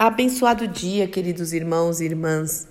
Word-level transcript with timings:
Abençoado 0.00 0.68
dia, 0.68 1.08
queridos 1.08 1.52
irmãos 1.52 2.00
e 2.00 2.04
irmãs. 2.04 2.68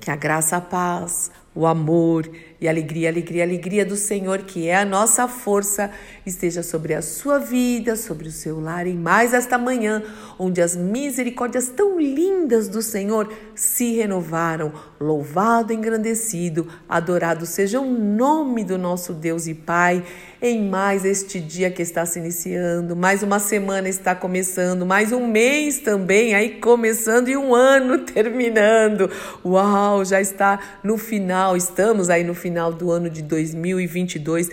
Que 0.00 0.08
a 0.08 0.14
graça, 0.14 0.56
a 0.56 0.60
paz, 0.60 1.28
o 1.52 1.66
amor 1.66 2.30
e 2.64 2.68
a 2.68 2.70
alegria, 2.70 3.10
alegria, 3.10 3.42
alegria 3.42 3.84
do 3.84 3.94
Senhor, 3.94 4.38
que 4.38 4.68
é 4.68 4.76
a 4.76 4.86
nossa 4.86 5.28
força, 5.28 5.90
esteja 6.24 6.62
sobre 6.62 6.94
a 6.94 7.02
sua 7.02 7.38
vida, 7.38 7.94
sobre 7.94 8.26
o 8.26 8.32
seu 8.32 8.58
lar 8.58 8.86
em 8.86 8.96
mais 8.96 9.34
esta 9.34 9.58
manhã, 9.58 10.02
onde 10.38 10.62
as 10.62 10.74
misericórdias 10.74 11.68
tão 11.68 12.00
lindas 12.00 12.66
do 12.66 12.80
Senhor 12.80 13.30
se 13.54 13.92
renovaram. 13.92 14.72
Louvado, 14.98 15.74
engrandecido, 15.74 16.66
adorado 16.88 17.44
seja 17.44 17.78
o 17.80 17.84
nome 17.84 18.64
do 18.64 18.78
nosso 18.78 19.12
Deus 19.12 19.46
e 19.46 19.52
Pai 19.52 20.02
em 20.40 20.62
mais 20.62 21.04
este 21.04 21.40
dia 21.40 21.70
que 21.70 21.82
está 21.82 22.04
se 22.04 22.18
iniciando, 22.18 22.94
mais 22.94 23.22
uma 23.22 23.38
semana 23.38 23.88
está 23.88 24.14
começando, 24.14 24.84
mais 24.84 25.10
um 25.10 25.26
mês 25.26 25.78
também 25.78 26.34
aí 26.34 26.60
começando 26.60 27.28
e 27.28 27.36
um 27.36 27.54
ano 27.54 27.98
terminando. 28.04 29.10
Uau, 29.44 30.04
já 30.04 30.20
está 30.20 30.58
no 30.82 30.98
final, 30.98 31.56
estamos 31.56 32.10
aí 32.10 32.24
no 32.24 32.34
final 32.34 32.53
do 32.72 32.90
ano 32.90 33.10
de 33.10 33.22
2022 33.22 34.50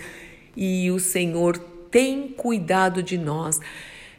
e 0.56 0.90
o 0.90 0.98
Senhor 0.98 1.58
tem 1.90 2.28
cuidado 2.28 3.02
de 3.02 3.16
nós 3.16 3.60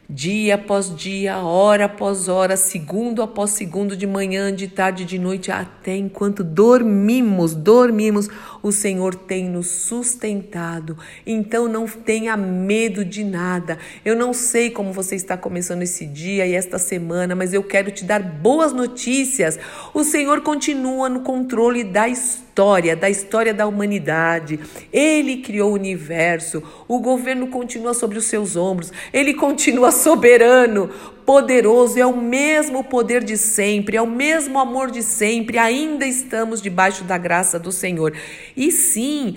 dia 0.08 0.56
após 0.56 0.94
dia, 0.94 1.38
hora 1.38 1.86
após 1.86 2.28
hora, 2.28 2.56
segundo 2.56 3.22
após 3.22 3.50
segundo, 3.50 3.96
de 3.96 4.06
manhã, 4.06 4.54
de 4.54 4.68
tarde, 4.68 5.04
de 5.04 5.18
noite, 5.18 5.50
até 5.50 5.96
enquanto 5.96 6.44
dormimos, 6.44 7.54
dormimos, 7.54 8.28
o 8.62 8.70
Senhor 8.70 9.14
tem 9.14 9.48
nos 9.48 9.66
sustentado. 9.66 10.98
Então 11.26 11.68
não 11.68 11.86
tenha 11.86 12.36
medo 12.36 13.04
de 13.04 13.24
nada. 13.24 13.78
Eu 14.04 14.14
não 14.14 14.32
sei 14.32 14.70
como 14.70 14.92
você 14.92 15.16
está 15.16 15.36
começando 15.36 15.82
esse 15.82 16.06
dia 16.06 16.46
e 16.46 16.54
esta 16.54 16.78
semana, 16.78 17.34
mas 17.34 17.54
eu 17.54 17.62
quero 17.62 17.90
te 17.90 18.04
dar 18.04 18.22
boas 18.22 18.72
notícias. 18.72 19.58
O 19.94 20.04
Senhor 20.04 20.42
continua 20.42 21.08
no 21.08 21.20
controle 21.20 21.82
da 21.82 22.08
história 22.08 22.44
história, 22.54 22.94
da 22.94 23.10
história 23.10 23.52
da 23.52 23.66
humanidade. 23.66 24.60
Ele 24.92 25.38
criou 25.38 25.72
o 25.72 25.74
universo, 25.74 26.62
o 26.86 27.00
governo 27.00 27.48
continua 27.48 27.92
sobre 27.92 28.16
os 28.16 28.26
seus 28.26 28.54
ombros, 28.54 28.92
ele 29.12 29.34
continua 29.34 29.90
soberano, 29.92 30.88
poderoso, 31.26 31.98
é 31.98 32.06
o 32.06 32.16
mesmo 32.16 32.84
poder 32.84 33.24
de 33.24 33.36
sempre, 33.36 33.96
é 33.96 34.02
o 34.02 34.06
mesmo 34.06 34.56
amor 34.56 34.92
de 34.92 35.02
sempre, 35.02 35.58
ainda 35.58 36.06
estamos 36.06 36.62
debaixo 36.62 37.02
da 37.02 37.18
graça 37.18 37.58
do 37.58 37.72
Senhor. 37.72 38.12
E 38.56 38.70
sim, 38.70 39.36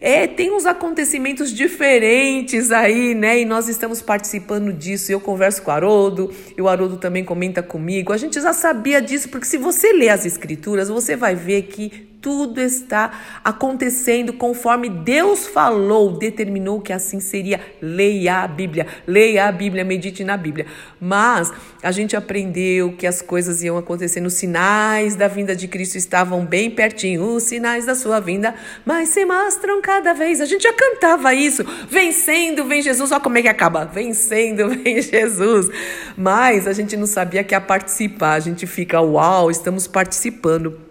é, 0.00 0.26
tem 0.26 0.50
uns 0.50 0.66
acontecimentos 0.66 1.52
diferentes 1.52 2.72
aí, 2.72 3.14
né? 3.14 3.38
E 3.40 3.44
nós 3.44 3.68
estamos 3.68 4.02
participando 4.02 4.72
disso. 4.72 5.10
Eu 5.10 5.20
converso 5.20 5.62
com 5.62 5.70
o 5.70 5.74
Haroldo, 5.74 6.34
e 6.56 6.60
o 6.60 6.68
Haroldo 6.68 6.96
também 6.96 7.24
comenta 7.24 7.62
comigo. 7.62 8.12
A 8.12 8.16
gente 8.16 8.40
já 8.40 8.52
sabia 8.52 9.00
disso, 9.00 9.28
porque 9.28 9.46
se 9.46 9.56
você 9.56 9.92
ler 9.92 10.08
as 10.08 10.26
escrituras, 10.26 10.88
você 10.88 11.16
vai 11.16 11.34
ver 11.34 11.62
que 11.62 12.15
tudo 12.26 12.60
está 12.60 13.12
acontecendo 13.44 14.32
conforme 14.32 14.88
Deus 14.88 15.46
falou, 15.46 16.10
determinou 16.18 16.80
que 16.80 16.92
assim 16.92 17.20
seria. 17.20 17.60
Leia 17.80 18.38
a 18.42 18.48
Bíblia, 18.48 18.84
leia 19.06 19.46
a 19.46 19.52
Bíblia, 19.52 19.84
medite 19.84 20.24
na 20.24 20.36
Bíblia. 20.36 20.66
Mas 21.00 21.52
a 21.80 21.92
gente 21.92 22.16
aprendeu 22.16 22.94
que 22.94 23.06
as 23.06 23.22
coisas 23.22 23.62
iam 23.62 23.78
acontecendo, 23.78 24.26
os 24.26 24.34
sinais 24.34 25.14
da 25.14 25.28
vinda 25.28 25.54
de 25.54 25.68
Cristo 25.68 25.98
estavam 25.98 26.44
bem 26.44 26.68
pertinho, 26.68 27.22
os 27.22 27.44
sinais 27.44 27.86
da 27.86 27.94
sua 27.94 28.18
vinda, 28.18 28.56
mas 28.84 29.10
se 29.10 29.24
mostram 29.24 29.80
cada 29.80 30.12
vez. 30.12 30.40
A 30.40 30.46
gente 30.46 30.64
já 30.64 30.72
cantava 30.72 31.32
isso, 31.32 31.64
vencendo, 31.88 32.64
vem 32.64 32.82
Jesus. 32.82 33.12
Olha 33.12 33.20
como 33.20 33.38
é 33.38 33.42
que 33.42 33.48
acaba, 33.48 33.84
vencendo, 33.84 34.68
vem 34.82 35.00
Jesus. 35.00 35.68
Mas 36.16 36.66
a 36.66 36.72
gente 36.72 36.96
não 36.96 37.06
sabia 37.06 37.44
que 37.44 37.54
a 37.54 37.60
participar, 37.60 38.32
a 38.32 38.40
gente 38.40 38.66
fica, 38.66 39.00
uau, 39.00 39.48
estamos 39.48 39.86
participando 39.86 40.85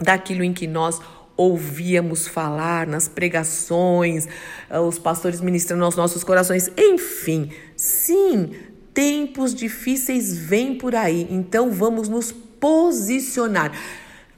daquilo 0.00 0.44
em 0.44 0.52
que 0.52 0.66
nós 0.66 1.00
ouvíamos 1.36 2.26
falar 2.26 2.86
nas 2.86 3.08
pregações, 3.08 4.26
eh, 4.70 4.78
os 4.78 4.98
pastores 4.98 5.40
ministrando 5.40 5.84
aos 5.84 5.96
nossos 5.96 6.24
corações, 6.24 6.70
enfim, 6.78 7.50
sim, 7.76 8.52
tempos 8.94 9.54
difíceis 9.54 10.36
vêm 10.36 10.74
por 10.74 10.94
aí, 10.94 11.26
então 11.30 11.70
vamos 11.70 12.08
nos 12.08 12.32
posicionar. 12.32 13.72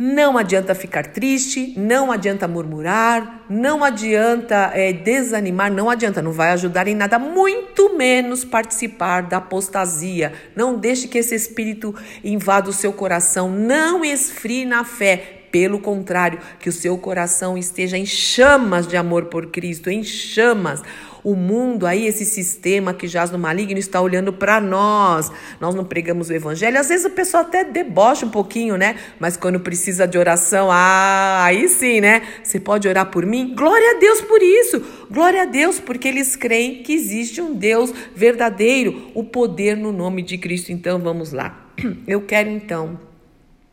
Não 0.00 0.38
adianta 0.38 0.76
ficar 0.76 1.06
triste, 1.06 1.74
não 1.76 2.12
adianta 2.12 2.46
murmurar, 2.46 3.44
não 3.50 3.82
adianta 3.82 4.70
é, 4.72 4.92
desanimar, 4.92 5.72
não 5.72 5.90
adianta, 5.90 6.22
não 6.22 6.30
vai 6.30 6.52
ajudar 6.52 6.86
em 6.86 6.94
nada, 6.94 7.18
muito 7.18 7.96
menos 7.96 8.44
participar 8.44 9.22
da 9.22 9.38
apostasia. 9.38 10.32
Não 10.54 10.78
deixe 10.78 11.08
que 11.08 11.18
esse 11.18 11.34
espírito 11.34 11.92
invada 12.22 12.70
o 12.70 12.72
seu 12.72 12.92
coração, 12.92 13.50
não 13.50 14.04
esfrie 14.04 14.64
na 14.64 14.84
fé, 14.84 15.37
pelo 15.50 15.78
contrário, 15.78 16.38
que 16.60 16.68
o 16.68 16.72
seu 16.72 16.96
coração 16.98 17.56
esteja 17.56 17.96
em 17.96 18.06
chamas 18.06 18.86
de 18.86 18.96
amor 18.96 19.26
por 19.26 19.46
Cristo, 19.46 19.90
em 19.90 20.02
chamas. 20.02 20.82
O 21.24 21.34
mundo 21.34 21.86
aí, 21.86 22.06
esse 22.06 22.24
sistema 22.24 22.94
que 22.94 23.08
jaz 23.08 23.30
no 23.30 23.38
maligno, 23.38 23.78
está 23.78 24.00
olhando 24.00 24.32
para 24.32 24.60
nós. 24.60 25.30
Nós 25.60 25.74
não 25.74 25.84
pregamos 25.84 26.30
o 26.30 26.32
evangelho. 26.32 26.78
Às 26.78 26.88
vezes 26.88 27.06
o 27.06 27.10
pessoal 27.10 27.42
até 27.42 27.64
debocha 27.64 28.24
um 28.24 28.30
pouquinho, 28.30 28.76
né? 28.76 28.96
Mas 29.18 29.36
quando 29.36 29.60
precisa 29.60 30.06
de 30.06 30.16
oração, 30.16 30.68
ah, 30.70 31.44
aí 31.44 31.68
sim, 31.68 32.00
né? 32.00 32.22
Você 32.42 32.60
pode 32.60 32.86
orar 32.88 33.10
por 33.10 33.26
mim? 33.26 33.52
Glória 33.54 33.96
a 33.96 33.98
Deus 33.98 34.20
por 34.22 34.42
isso. 34.42 34.82
Glória 35.10 35.42
a 35.42 35.46
Deus, 35.46 35.80
porque 35.80 36.08
eles 36.08 36.36
creem 36.36 36.82
que 36.82 36.92
existe 36.92 37.40
um 37.40 37.54
Deus 37.54 37.92
verdadeiro, 38.14 39.10
o 39.14 39.24
poder 39.24 39.76
no 39.76 39.92
nome 39.92 40.22
de 40.22 40.38
Cristo. 40.38 40.72
Então 40.72 40.98
vamos 40.98 41.32
lá. 41.32 41.66
Eu 42.06 42.22
quero 42.22 42.48
então 42.48 43.07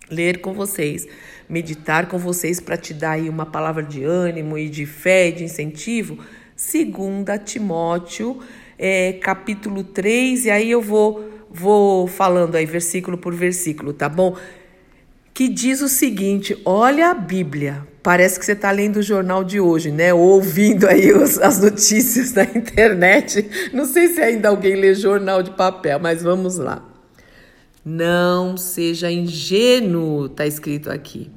ler 0.09 0.41
com 0.41 0.53
vocês, 0.53 1.07
meditar 1.49 2.07
com 2.07 2.17
vocês 2.17 2.59
para 2.59 2.77
te 2.77 2.93
dar 2.93 3.11
aí 3.11 3.29
uma 3.29 3.45
palavra 3.45 3.83
de 3.83 4.03
ânimo 4.03 4.57
e 4.57 4.69
de 4.69 4.85
fé, 4.85 5.31
de 5.31 5.43
incentivo, 5.43 6.19
segunda 6.55 7.37
Timóteo, 7.37 8.39
é, 8.77 9.13
capítulo 9.13 9.83
3, 9.83 10.45
e 10.45 10.51
aí 10.51 10.71
eu 10.71 10.81
vou 10.81 11.31
vou 11.49 12.05
falando 12.05 12.55
aí 12.55 12.65
versículo 12.65 13.17
por 13.17 13.33
versículo, 13.33 13.93
tá 13.93 14.09
bom? 14.09 14.35
Que 15.33 15.47
diz 15.47 15.81
o 15.81 15.87
seguinte: 15.87 16.59
olha 16.65 17.11
a 17.11 17.13
Bíblia. 17.13 17.87
Parece 18.03 18.37
que 18.37 18.45
você 18.45 18.51
está 18.51 18.69
lendo 18.69 18.97
o 18.97 19.01
jornal 19.01 19.43
de 19.43 19.59
hoje, 19.59 19.91
né? 19.91 20.13
Ou 20.13 20.19
ouvindo 20.19 20.87
aí 20.87 21.11
os, 21.11 21.39
as 21.39 21.59
notícias 21.59 22.33
na 22.35 22.43
internet. 22.43 23.71
Não 23.73 23.85
sei 23.85 24.09
se 24.09 24.21
ainda 24.21 24.49
alguém 24.49 24.75
lê 24.75 24.93
jornal 24.93 25.41
de 25.41 25.51
papel, 25.51 25.99
mas 25.99 26.21
vamos 26.21 26.57
lá. 26.57 26.94
Não 27.87 28.57
seja 28.57 29.11
ingênuo, 29.11 30.25
está 30.25 30.47
escrito 30.47 30.89
aqui. 30.89 31.29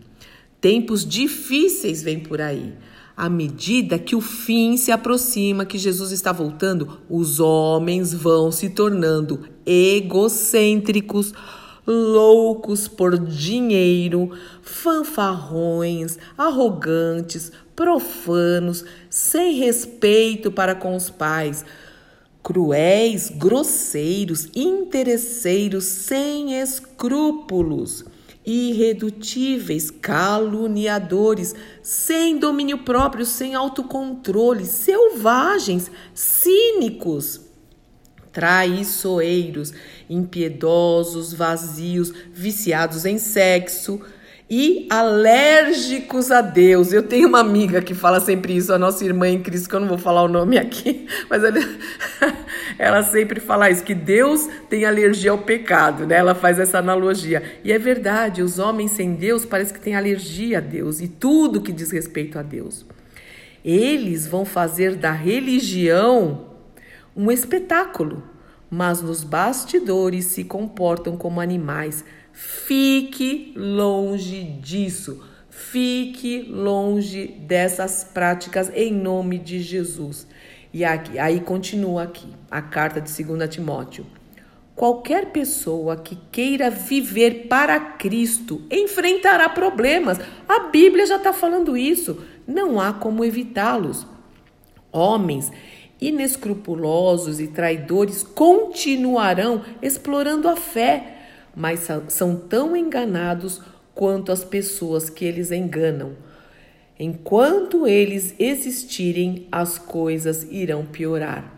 Tempos 0.58 1.04
difíceis 1.04 2.02
vêm 2.02 2.20
por 2.20 2.40
aí. 2.40 2.72
À 3.14 3.28
medida 3.28 3.98
que 3.98 4.16
o 4.16 4.20
fim 4.22 4.78
se 4.78 4.90
aproxima, 4.90 5.66
que 5.66 5.76
Jesus 5.76 6.10
está 6.10 6.32
voltando, 6.32 7.00
os 7.10 7.38
homens 7.38 8.14
vão 8.14 8.50
se 8.50 8.70
tornando 8.70 9.40
egocêntricos, 9.66 11.34
loucos 11.86 12.88
por 12.88 13.18
dinheiro, 13.18 14.30
fanfarrões, 14.62 16.16
arrogantes, 16.36 17.52
profanos, 17.76 18.86
sem 19.10 19.56
respeito 19.56 20.50
para 20.50 20.74
com 20.74 20.96
os 20.96 21.10
pais 21.10 21.62
cruéis, 22.42 23.30
grosseiros, 23.30 24.48
interesseiros, 24.54 25.84
sem 25.84 26.54
escrúpulos, 26.60 28.04
irredutíveis, 28.44 29.90
caluniadores, 29.90 31.54
sem 31.82 32.38
domínio 32.38 32.78
próprio, 32.78 33.26
sem 33.26 33.54
autocontrole, 33.54 34.64
selvagens, 34.64 35.90
cínicos, 36.14 37.42
traiçoeiros, 38.32 39.72
impiedosos, 40.08 41.32
vazios, 41.32 42.12
viciados 42.32 43.04
em 43.04 43.18
sexo, 43.18 44.00
e 44.50 44.86
alérgicos 44.88 46.30
a 46.30 46.40
Deus. 46.40 46.92
Eu 46.92 47.02
tenho 47.02 47.28
uma 47.28 47.40
amiga 47.40 47.82
que 47.82 47.94
fala 47.94 48.18
sempre 48.18 48.56
isso, 48.56 48.72
a 48.72 48.78
nossa 48.78 49.04
irmã 49.04 49.28
em 49.28 49.42
Cristo, 49.42 49.68
que 49.68 49.74
eu 49.74 49.80
não 49.80 49.88
vou 49.88 49.98
falar 49.98 50.22
o 50.22 50.28
nome 50.28 50.56
aqui, 50.56 51.06
mas 51.28 51.44
ela, 51.44 51.58
ela 52.78 53.02
sempre 53.02 53.40
fala 53.40 53.70
isso, 53.70 53.84
que 53.84 53.94
Deus 53.94 54.48
tem 54.70 54.84
alergia 54.84 55.30
ao 55.30 55.38
pecado, 55.38 56.06
né? 56.06 56.16
Ela 56.16 56.34
faz 56.34 56.58
essa 56.58 56.78
analogia. 56.78 57.42
E 57.62 57.72
é 57.72 57.78
verdade, 57.78 58.42
os 58.42 58.58
homens 58.58 58.92
sem 58.92 59.14
Deus 59.14 59.44
parece 59.44 59.72
que 59.72 59.80
têm 59.80 59.94
alergia 59.94 60.58
a 60.58 60.62
Deus 60.62 61.00
e 61.00 61.08
tudo 61.08 61.60
que 61.60 61.72
diz 61.72 61.90
respeito 61.90 62.38
a 62.38 62.42
Deus. 62.42 62.86
Eles 63.64 64.26
vão 64.26 64.44
fazer 64.44 64.96
da 64.96 65.12
religião 65.12 66.46
um 67.14 67.30
espetáculo, 67.30 68.22
mas 68.70 69.02
nos 69.02 69.24
bastidores 69.24 70.26
se 70.26 70.44
comportam 70.44 71.16
como 71.16 71.40
animais 71.40 72.04
Fique 72.40 73.52
longe 73.56 74.44
disso. 74.60 75.24
Fique 75.50 76.42
longe 76.42 77.26
dessas 77.26 78.04
práticas 78.04 78.70
em 78.72 78.92
nome 78.92 79.38
de 79.38 79.58
Jesus. 79.58 80.24
E 80.72 80.84
aqui, 80.84 81.18
aí 81.18 81.40
continua 81.40 82.04
aqui 82.04 82.28
a 82.48 82.62
carta 82.62 83.00
de 83.00 83.24
2 83.24 83.48
Timóteo. 83.48 84.06
Qualquer 84.76 85.32
pessoa 85.32 85.96
que 85.96 86.16
queira 86.30 86.70
viver 86.70 87.48
para 87.48 87.80
Cristo 87.80 88.62
enfrentará 88.70 89.48
problemas. 89.48 90.20
A 90.48 90.68
Bíblia 90.68 91.06
já 91.06 91.16
está 91.16 91.32
falando 91.32 91.76
isso. 91.76 92.22
Não 92.46 92.80
há 92.80 92.92
como 92.92 93.24
evitá-los. 93.24 94.06
Homens 94.92 95.50
inescrupulosos 96.00 97.40
e 97.40 97.48
traidores 97.48 98.22
continuarão 98.22 99.64
explorando 99.82 100.48
a 100.48 100.54
fé, 100.54 101.17
mas 101.54 101.88
são 102.08 102.36
tão 102.36 102.76
enganados 102.76 103.60
quanto 103.94 104.30
as 104.30 104.44
pessoas 104.44 105.10
que 105.10 105.24
eles 105.24 105.50
enganam. 105.50 106.12
Enquanto 106.98 107.86
eles 107.86 108.34
existirem, 108.38 109.46
as 109.52 109.78
coisas 109.78 110.44
irão 110.50 110.84
piorar. 110.84 111.54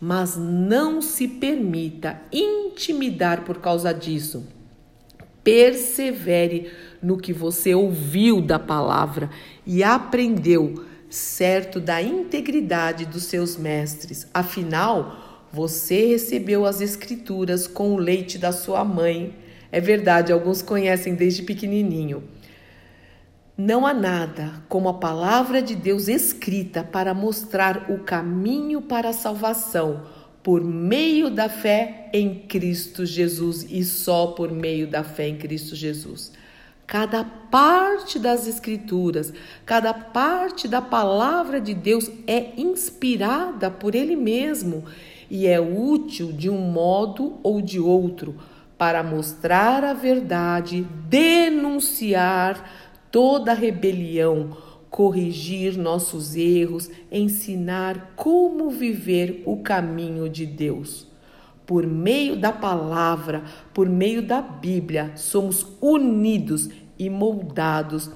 Mas 0.00 0.36
não 0.36 1.02
se 1.02 1.28
permita 1.28 2.20
intimidar 2.32 3.44
por 3.44 3.58
causa 3.58 3.92
disso. 3.92 4.46
Persevere 5.44 6.70
no 7.02 7.18
que 7.18 7.32
você 7.32 7.74
ouviu 7.74 8.40
da 8.40 8.58
palavra 8.58 9.30
e 9.66 9.82
aprendeu, 9.82 10.84
certo 11.10 11.80
da 11.80 12.02
integridade 12.02 13.06
dos 13.06 13.24
seus 13.24 13.56
mestres. 13.56 14.26
Afinal, 14.32 15.27
você 15.52 16.06
recebeu 16.06 16.64
as 16.64 16.80
Escrituras 16.80 17.66
com 17.66 17.92
o 17.94 17.98
leite 17.98 18.38
da 18.38 18.52
sua 18.52 18.84
mãe 18.84 19.34
é 19.70 19.80
verdade, 19.80 20.32
alguns 20.32 20.62
conhecem 20.62 21.14
desde 21.14 21.42
pequenininho. 21.42 22.24
Não 23.56 23.86
há 23.86 23.92
nada 23.92 24.62
como 24.68 24.88
a 24.88 24.94
palavra 24.94 25.60
de 25.60 25.74
Deus 25.74 26.08
escrita 26.08 26.82
para 26.82 27.12
mostrar 27.12 27.90
o 27.90 27.98
caminho 27.98 28.80
para 28.80 29.10
a 29.10 29.12
salvação 29.12 30.06
por 30.42 30.64
meio 30.64 31.28
da 31.28 31.48
fé 31.48 32.08
em 32.12 32.46
Cristo 32.46 33.04
Jesus 33.04 33.66
e 33.68 33.84
só 33.84 34.28
por 34.28 34.52
meio 34.52 34.86
da 34.86 35.02
fé 35.02 35.28
em 35.28 35.36
Cristo 35.36 35.74
Jesus. 35.74 36.32
Cada 36.86 37.22
parte 37.22 38.18
das 38.18 38.46
Escrituras, 38.46 39.32
cada 39.66 39.92
parte 39.92 40.66
da 40.66 40.80
palavra 40.80 41.60
de 41.60 41.74
Deus 41.74 42.10
é 42.26 42.52
inspirada 42.56 43.70
por 43.70 43.94
Ele 43.94 44.16
mesmo 44.16 44.84
e 45.30 45.46
é 45.46 45.60
útil 45.60 46.32
de 46.32 46.48
um 46.48 46.58
modo 46.58 47.38
ou 47.42 47.60
de 47.60 47.78
outro 47.78 48.36
para 48.78 49.02
mostrar 49.02 49.82
a 49.82 49.92
verdade, 49.92 50.86
denunciar 51.08 52.70
toda 53.10 53.52
rebelião, 53.52 54.56
corrigir 54.88 55.76
nossos 55.76 56.36
erros, 56.36 56.88
ensinar 57.10 58.12
como 58.14 58.70
viver 58.70 59.42
o 59.44 59.56
caminho 59.58 60.28
de 60.28 60.46
Deus. 60.46 61.06
Por 61.66 61.86
meio 61.86 62.36
da 62.36 62.52
palavra, 62.52 63.42
por 63.74 63.88
meio 63.88 64.22
da 64.22 64.40
Bíblia, 64.40 65.12
somos 65.16 65.66
unidos 65.80 66.70
e 66.98 67.10
moldados 67.10 68.10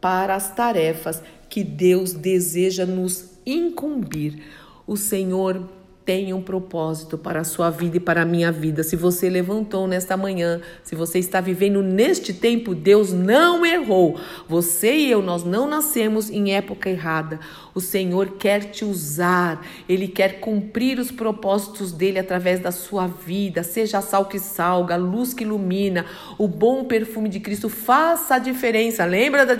para 0.00 0.34
as 0.34 0.54
tarefas 0.54 1.22
que 1.48 1.64
Deus 1.64 2.12
deseja 2.12 2.84
nos 2.84 3.38
incumbir. 3.46 4.42
O 4.86 4.96
Senhor 4.96 5.77
tem 6.08 6.32
um 6.32 6.40
propósito 6.40 7.18
para 7.18 7.40
a 7.40 7.44
sua 7.44 7.68
vida 7.68 7.98
e 7.98 8.00
para 8.00 8.22
a 8.22 8.24
minha 8.24 8.50
vida. 8.50 8.82
Se 8.82 8.96
você 8.96 9.28
levantou 9.28 9.86
nesta 9.86 10.16
manhã, 10.16 10.58
se 10.82 10.94
você 10.94 11.18
está 11.18 11.38
vivendo 11.38 11.82
neste 11.82 12.32
tempo, 12.32 12.74
Deus 12.74 13.12
não 13.12 13.66
errou. 13.66 14.18
Você 14.48 14.96
e 14.96 15.10
eu, 15.10 15.20
nós 15.20 15.44
não 15.44 15.68
nascemos 15.68 16.30
em 16.30 16.54
época 16.54 16.88
errada. 16.88 17.38
O 17.74 17.80
Senhor 17.82 18.38
quer 18.38 18.70
te 18.70 18.86
usar, 18.86 19.62
Ele 19.86 20.08
quer 20.08 20.40
cumprir 20.40 20.98
os 20.98 21.10
propósitos 21.10 21.92
dele 21.92 22.18
através 22.18 22.58
da 22.58 22.72
sua 22.72 23.06
vida. 23.06 23.62
Seja 23.62 24.00
sal 24.00 24.24
que 24.24 24.38
salga, 24.38 24.96
luz 24.96 25.34
que 25.34 25.44
ilumina, 25.44 26.06
o 26.38 26.48
bom 26.48 26.84
perfume 26.84 27.28
de 27.28 27.38
Cristo. 27.38 27.68
Faça 27.68 28.36
a 28.36 28.38
diferença. 28.38 29.04
Lembra 29.04 29.44
da, 29.44 29.54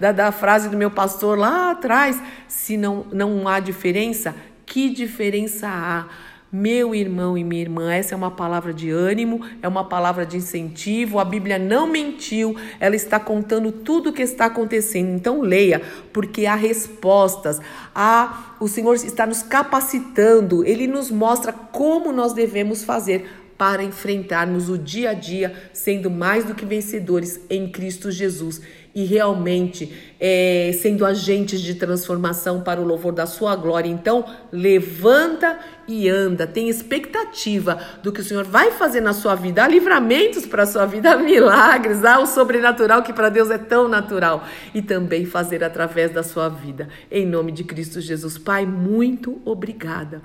da, 0.00 0.12
da 0.12 0.32
frase 0.32 0.70
do 0.70 0.78
meu 0.78 0.90
pastor 0.90 1.36
lá 1.38 1.72
atrás? 1.72 2.18
Se 2.48 2.78
não, 2.78 3.04
não 3.12 3.46
há 3.46 3.60
diferença, 3.60 4.34
que 4.70 4.88
diferença 4.88 5.68
há? 5.68 6.06
Meu 6.52 6.94
irmão 6.94 7.36
e 7.36 7.44
minha 7.44 7.60
irmã, 7.60 7.92
essa 7.92 8.14
é 8.14 8.16
uma 8.16 8.30
palavra 8.30 8.72
de 8.72 8.90
ânimo, 8.90 9.40
é 9.62 9.68
uma 9.68 9.84
palavra 9.84 10.24
de 10.24 10.36
incentivo. 10.36 11.18
A 11.18 11.24
Bíblia 11.24 11.58
não 11.58 11.86
mentiu, 11.86 12.56
ela 12.80 12.96
está 12.96 13.20
contando 13.20 13.70
tudo 13.70 14.10
o 14.10 14.12
que 14.12 14.22
está 14.22 14.46
acontecendo. 14.46 15.10
Então 15.10 15.40
leia, 15.40 15.82
porque 16.12 16.46
há 16.46 16.54
respostas. 16.54 17.60
Há, 17.94 18.56
o 18.60 18.68
Senhor 18.68 18.94
está 18.94 19.26
nos 19.26 19.42
capacitando, 19.42 20.64
ele 20.64 20.86
nos 20.86 21.10
mostra 21.10 21.52
como 21.52 22.12
nós 22.12 22.32
devemos 22.32 22.84
fazer 22.84 23.28
para 23.60 23.84
enfrentarmos 23.84 24.70
o 24.70 24.78
dia 24.78 25.10
a 25.10 25.12
dia 25.12 25.52
sendo 25.70 26.10
mais 26.10 26.46
do 26.46 26.54
que 26.54 26.64
vencedores 26.64 27.38
em 27.50 27.68
Cristo 27.68 28.10
Jesus 28.10 28.62
e 28.94 29.04
realmente 29.04 29.92
é, 30.18 30.70
sendo 30.80 31.04
agentes 31.04 31.60
de 31.60 31.74
transformação 31.74 32.62
para 32.62 32.80
o 32.80 32.84
louvor 32.86 33.12
da 33.12 33.26
sua 33.26 33.54
glória. 33.54 33.90
Então, 33.90 34.24
levanta 34.50 35.58
e 35.86 36.08
anda, 36.08 36.46
tem 36.46 36.70
expectativa 36.70 37.78
do 38.02 38.10
que 38.10 38.22
o 38.22 38.24
Senhor 38.24 38.44
vai 38.44 38.70
fazer 38.70 39.02
na 39.02 39.12
sua 39.12 39.34
vida. 39.34 39.62
Há 39.62 39.68
livramentos 39.68 40.46
para 40.46 40.62
a 40.62 40.66
sua 40.66 40.86
vida, 40.86 41.10
há 41.12 41.16
milagres, 41.22 42.02
há 42.02 42.18
o 42.18 42.26
sobrenatural 42.26 43.02
que 43.02 43.12
para 43.12 43.28
Deus 43.28 43.50
é 43.50 43.58
tão 43.58 43.86
natural 43.88 44.42
e 44.74 44.80
também 44.80 45.26
fazer 45.26 45.62
através 45.62 46.14
da 46.14 46.22
sua 46.22 46.48
vida. 46.48 46.88
Em 47.10 47.26
nome 47.26 47.52
de 47.52 47.62
Cristo 47.62 48.00
Jesus. 48.00 48.38
Pai, 48.38 48.64
muito 48.64 49.38
obrigada 49.44 50.22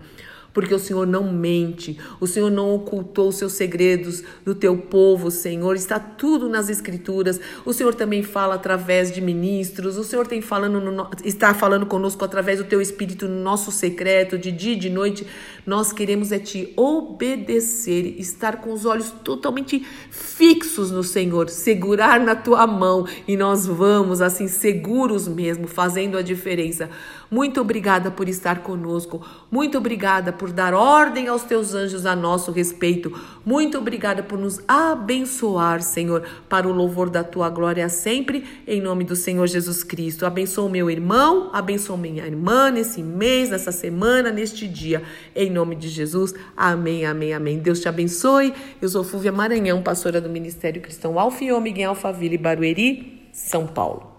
porque 0.55 0.73
o 0.73 0.79
Senhor 0.79 1.05
não 1.05 1.33
mente, 1.33 1.99
o 2.17 2.25
Senhor 2.25 2.49
não 2.49 2.73
ocultou 2.73 3.27
os 3.27 3.35
seus 3.35 3.51
segredos 3.51 4.23
do 4.45 4.55
teu 4.55 4.77
povo, 4.77 5.29
Senhor. 5.29 5.75
Está 5.75 5.99
tudo 5.99 6.47
nas 6.47 6.69
Escrituras. 6.69 7.41
O 7.65 7.73
Senhor 7.73 7.93
também 7.93 8.23
fala 8.23 8.55
através 8.55 9.11
de 9.11 9.19
ministros, 9.19 9.97
o 9.97 10.03
Senhor 10.03 10.25
tem 10.25 10.41
falando 10.41 10.79
no, 10.79 11.09
está 11.25 11.53
falando 11.53 11.85
conosco 11.85 12.23
através 12.23 12.59
do 12.59 12.63
teu 12.63 12.79
Espírito 12.79 13.27
no 13.27 13.43
nosso 13.43 13.69
secreto, 13.69 14.37
de 14.37 14.49
dia 14.49 14.73
e 14.73 14.77
de 14.77 14.89
noite. 14.89 15.27
Nós 15.65 15.91
queremos 15.91 16.31
é 16.31 16.39
te 16.39 16.71
obedecer, 16.77 18.15
estar 18.17 18.61
com 18.61 18.71
os 18.71 18.85
olhos 18.85 19.11
totalmente 19.25 19.85
fixos 20.09 20.89
no 20.89 21.03
Senhor, 21.03 21.49
segurar 21.49 22.17
na 22.21 22.33
tua 22.33 22.65
mão 22.65 23.05
e 23.27 23.35
nós 23.35 23.65
vamos 23.65 24.21
assim 24.21 24.47
seguros 24.47 25.27
mesmo, 25.27 25.67
fazendo 25.67 26.17
a 26.17 26.21
diferença. 26.21 26.89
Muito 27.29 27.59
obrigada 27.59 28.11
por 28.11 28.29
estar 28.29 28.59
conosco. 28.59 29.21
Muito 29.51 29.77
obrigada 29.77 30.31
por 30.31 30.44
dar 30.51 30.73
ordem 30.73 31.27
aos 31.27 31.43
teus 31.43 31.73
anjos 31.73 32.05
a 32.05 32.15
nosso 32.15 32.51
respeito. 32.51 33.11
Muito 33.45 33.77
obrigada 33.77 34.23
por 34.23 34.37
nos 34.37 34.59
abençoar, 34.67 35.81
Senhor, 35.81 36.23
para 36.49 36.67
o 36.67 36.71
louvor 36.71 37.09
da 37.09 37.23
tua 37.23 37.49
glória 37.49 37.87
sempre, 37.89 38.43
em 38.67 38.81
nome 38.81 39.03
do 39.03 39.15
Senhor 39.15 39.47
Jesus 39.47 39.83
Cristo. 39.83 40.25
Abençoa 40.25 40.65
o 40.65 40.69
meu 40.69 40.89
irmão, 40.89 41.49
abençoa 41.53 41.97
minha 41.97 42.25
irmã 42.25 42.71
nesse 42.71 43.03
mês, 43.03 43.49
nessa 43.49 43.71
semana, 43.71 44.31
neste 44.31 44.67
dia, 44.67 45.03
em 45.35 45.49
nome 45.49 45.75
de 45.75 45.89
Jesus. 45.89 46.33
Amém, 46.55 47.05
amém, 47.05 47.33
amém. 47.33 47.59
Deus 47.59 47.79
te 47.79 47.87
abençoe. 47.87 48.53
Eu 48.81 48.89
sou 48.89 49.03
Fúvia 49.03 49.31
Maranhão, 49.31 49.81
pastora 49.81 50.19
do 50.19 50.29
Ministério 50.29 50.81
Cristão 50.81 51.15
e 51.41 51.51
Ômega 51.51 51.81
em 51.81 51.85
Alphaville, 51.85 52.37
Barueri, 52.37 53.29
São 53.31 53.67
Paulo. 53.67 54.14